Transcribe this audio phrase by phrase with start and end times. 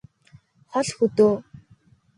[0.71, 1.33] хол хөдөө